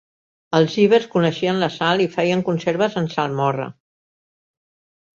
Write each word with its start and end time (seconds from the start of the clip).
Els 0.59 0.77
ibers 0.83 1.05
coneixien 1.17 1.61
la 1.65 1.69
sal 1.77 2.03
i 2.07 2.09
feien 2.17 2.43
conserves 2.51 3.01
en 3.05 3.13
salmorra. 3.19 3.71